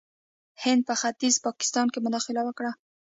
هند 0.63 0.81
په 0.87 0.93
ختیځ 1.01 1.35
پاکستان 1.47 1.87
کې 1.93 1.99
مداخله 2.05 2.41
وکړه. 2.45 2.71